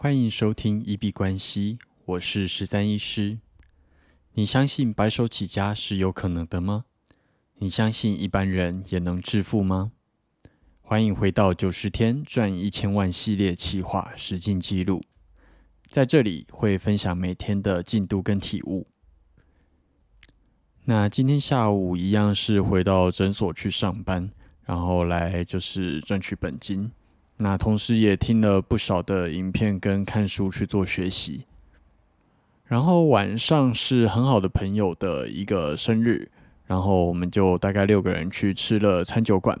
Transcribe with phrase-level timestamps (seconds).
[0.00, 3.40] 欢迎收听一币关系，我是十三医师。
[4.34, 6.84] 你相信白手起家是有可能的吗？
[7.56, 9.90] 你相信一般人也能致富吗？
[10.80, 15.02] 欢迎回到九十天赚一千万系列企划实进记录，
[15.88, 18.86] 在这里会分享每天的进度跟体悟。
[20.84, 24.30] 那今天下午一样是回到诊所去上班，
[24.64, 26.92] 然后来就是赚取本金。
[27.40, 31.44] 那同时也听了不少的影片跟看书去做学习，
[32.64, 36.30] 然后晚上是很好的朋友的一个生日，
[36.66, 39.58] 然后我们就大概六个人去吃了餐酒馆。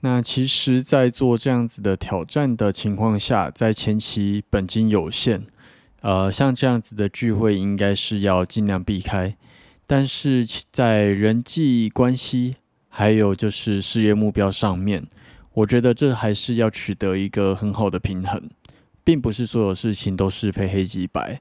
[0.00, 5.46] 那其实，在做这样子的挑战的情况下，在前期本金有限，
[6.02, 9.36] 呃，像这样子的聚会应该是要尽量避开，
[9.86, 12.56] 但是在人际关系
[12.88, 15.06] 还有就是事业目标上面。
[15.54, 18.42] 我觉得这还是要取得一个很好的平衡，
[19.02, 21.40] 并不是所有事情都是非黑即白。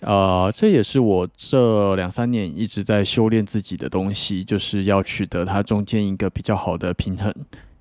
[0.00, 7.34] 呃，这也是我这两三年一直在修炼自己的东西，就是要取得它中间一个比较好的平衡。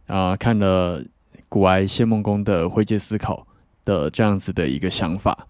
[0.07, 1.03] 啊，看了
[1.47, 3.45] 古埃谢梦工的灰阶思考
[3.85, 5.47] 的这样子的一个想法，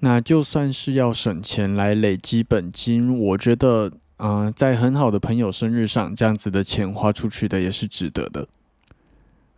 [0.00, 8.46] 那就算是要省钱来累积本金，我觉得，嗯，在很好的朋友生日上，这样子的钱花出去的也是值得的。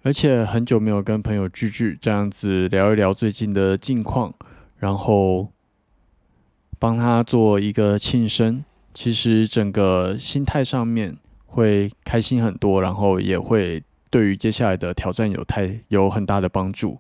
[0.09, 4.33] 而且很久没有跟朋友聚聚，这样子聊一聊最近的近况，
[4.79, 5.53] 然后
[6.79, 8.65] 帮他做一个庆生，
[8.95, 11.15] 其实整个心态上面
[11.45, 16.99] 会开心很多，然后也会对于接下来的挑战有太有很大的帮助。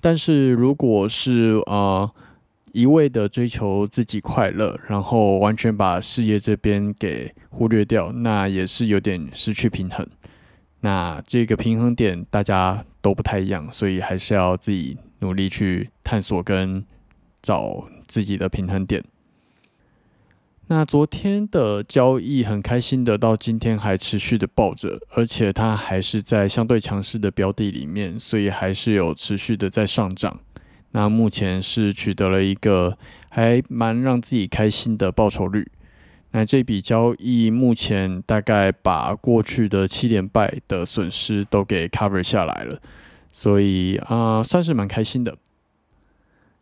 [0.00, 2.08] 但是如果是呃
[2.70, 10.06] 一味的追求自己快乐，然后完全把事业这边给忽略掉，那也是有点失去平衡。
[10.80, 16.84] 那这个平衡点大家都不太一样，所以还是要自己努力去探索跟
[17.42, 19.02] 找自己的平衡点。
[20.70, 30.38] 那昨天的交易很开心的，到今天还持续的抱着，而且它还是在相对强势的标的里面，所以还是有持续的在上涨。
[30.92, 32.98] 那目前是取得了一个
[33.30, 35.70] 还蛮让自己开心的报酬率。
[36.30, 42.80] 那这笔交易目前大概把过去的七连败的损失都给 cover 下来了，
[43.32, 45.36] 所以啊，算是蛮开心的。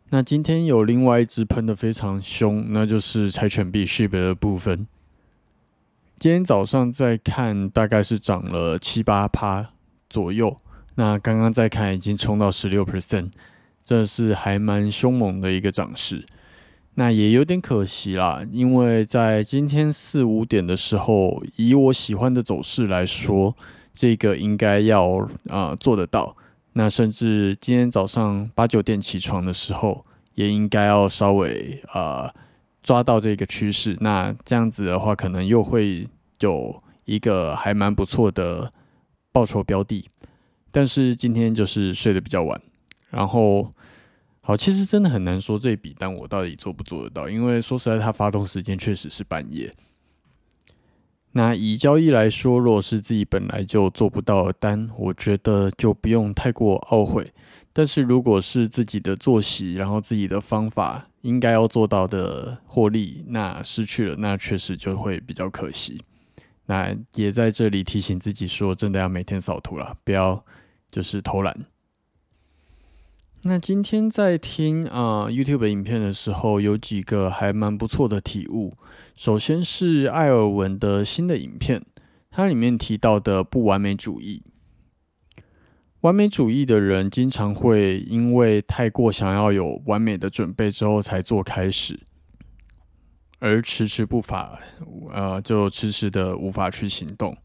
[0.09, 4.87] 那今天有另外一只喷的非常凶，那就是柴犬币 ship 的部分。
[6.17, 9.71] 今天早上在看，大概是涨了七八趴
[10.09, 10.57] 左右。
[10.95, 13.31] 那刚刚在看，已经冲到十六 percent，
[13.83, 16.25] 这是还蛮凶猛的一个涨势。
[16.99, 23.55] 那也有点可惜啦，因为在今天四五点的时候，以我喜欢的走势来说，
[23.93, 26.35] 这个应该要啊做得到。
[26.73, 30.03] 那甚至今天早上八九点起床的时候，
[30.33, 32.33] 也应该要稍微啊
[32.81, 33.95] 抓到这个趋势。
[34.01, 36.07] 那这样子的话，可能又会
[36.39, 38.73] 有一个还蛮不错的
[39.31, 40.03] 报酬标的。
[40.71, 42.59] 但是今天就是睡得比较晚，
[43.11, 43.71] 然后。
[44.47, 49.75] 好，其实真的很难说这笔单我到底做不做得到，因为说实在，它发动时间确实是半夜。
[51.33, 57.29] 那以交易来说，如果是自己本来就做不到的单，我觉得就不用太过懊悔。
[57.73, 66.01] 但是如果是自己的作息，然后自己的方法应该要做到的获利，那失去了，那确实就会比较可惜。
[66.67, 70.41] 那也在这里提醒自己说，真的要每天扫图了，不要
[70.89, 71.65] 就是偷懒。
[73.43, 78.73] 那今天在听啊 YouTube 影片的时候，有几个还蛮不错的体悟。
[79.15, 81.85] 首先是艾尔文的新的影片，
[82.29, 84.43] 它里面提到的不完美主义。
[86.01, 91.99] 完美主义的人经常会因为太过想要有完美的准备之后才做开始，
[93.39, 94.59] 而迟迟不法，
[95.11, 97.35] 呃，就迟迟的无法去行动。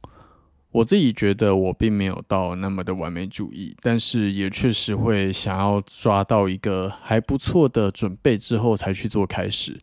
[0.73, 9.79] 我自己觉得我并没有到那么的完美主义，但是也确实会想要抓到一个还不错的准备之后才去做开始。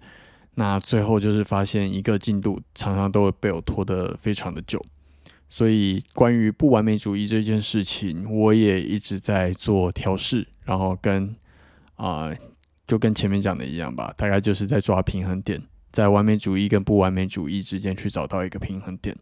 [0.55, 4.83] 那最后就是发现一个进度常常都会被我拖得非常的久，
[5.47, 11.33] 所以关于不完美主义这件事情，我也一直在做调试，然后跟
[11.95, 12.29] 啊
[12.87, 19.15] 就跟前面讲的一样吧，大概就是在抓平衡点，在完美主义跟不完美主义之间去找到一个平衡点。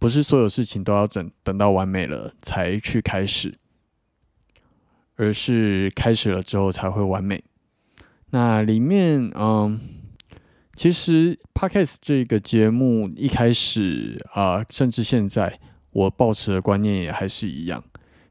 [0.00, 3.54] 不是所有事情都要等等到完美了才去开始，
[5.16, 7.44] 而是开始了之后才会完美。
[8.30, 9.78] 那里面，嗯，
[10.74, 15.60] 其实 Podcast 这个节目一开始啊，甚至现在，
[15.90, 17.84] 我保持的观念也还是一样。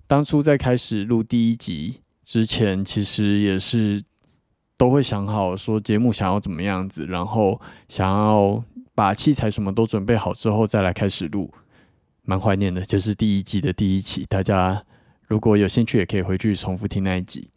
[0.07, 4.01] 当初在开始录第一集之前其实也是
[4.75, 8.63] 都会想好说节目想要怎么样子，然后想要
[8.99, 11.49] 把器材什么都准备好之后再来开始录，
[12.23, 14.83] 蛮怀念的，就是第一季的第一期，大家
[15.25, 17.49] 如果有兴趣也可以回去重复听那一集。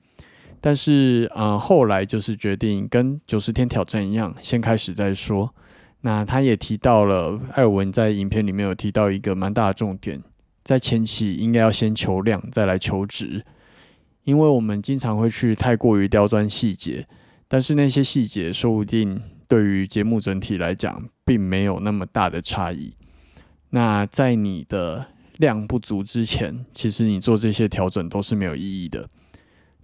[0.61, 5.53] 但是啊，后来就是决定跟九十天挑战一样，先开始再说。
[6.03, 10.23] 那他也提到了艾尔文在影片里面有提到一个蛮大的重点，
[10.62, 13.45] 在前期应该要先求量，再来求值，
[14.23, 17.05] 因为我们经常会去太过于刁钻细节，
[17.49, 19.21] 但是那些细节说不定
[19.52, 22.94] 对于节目整体来讲，并没有那么大的差异。
[23.69, 29.10] 那在你的量不足之前，其实你做这些调整都是没有意义的。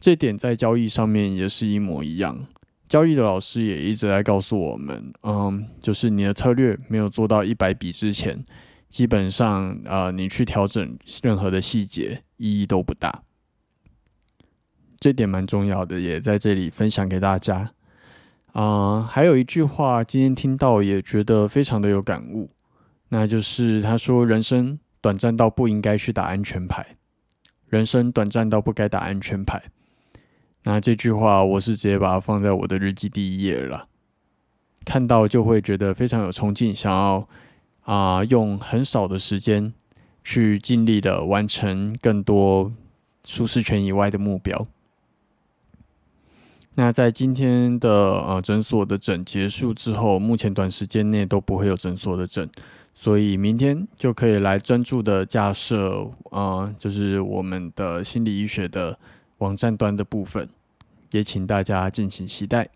[0.00, 2.46] 这点在交易上面也是一模一样。
[2.88, 8.42] 交易的老师也一直在告诉我们，嗯，就是你的策略没有做到一百笔之前，
[8.88, 13.22] 基本上啊，你去调整任何的细节意义都不大。
[14.98, 17.74] 这点蛮重要的，也在这里分享给大家。
[18.52, 22.50] 啊，还有一句话，今天听到也觉得非常的有感悟，
[23.10, 26.96] 那就是他说：“人生短暂到不应该去打安全牌，
[27.68, 29.62] 人生短暂到不该打安全牌。”
[30.64, 33.86] 那这句话我是直接把它放在我的日记第一页了，
[34.84, 37.26] 看到就会觉得非常有冲劲，想要
[37.82, 39.72] 啊用很少的时间
[40.24, 42.72] 去尽力的完成更多
[43.24, 44.66] 舒适圈以外的目标。
[46.78, 47.90] 那在今天的
[48.20, 52.48] 呃诊所的诊结束之后，目前短时间内都不会有诊所的诊，
[52.94, 58.96] 所以明天就可以来专注的架设呃，就是我们的心理医学的。
[59.38, 60.48] 网站端的部分，
[61.12, 62.68] 也请大家敬请期待。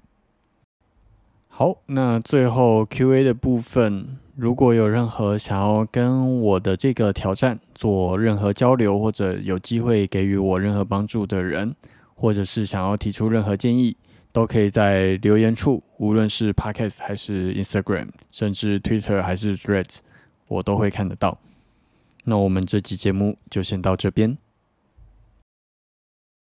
[1.48, 11.74] 好，那最后 Q&A 的部分，如果有任何想要跟我的这个挑战做任何交流，或者有机会给予我任何帮助的人，
[12.14, 13.96] 或者是想要提出任何建议，
[14.32, 19.98] 都可以在留言处，无论是 Podcast 还是 Instagram，甚至 Twitter 还是 Threads，
[20.48, 21.38] 我都会看得到。
[22.24, 24.38] 那我们这期节目就先到这边。